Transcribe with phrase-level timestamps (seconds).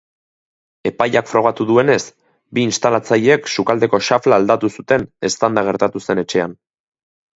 [0.91, 1.99] Epaiak frogatu duenez
[2.59, 6.61] bi instalatzaileek sukaldeko xafla aldatu zuten eztanda gertatu zen etxean.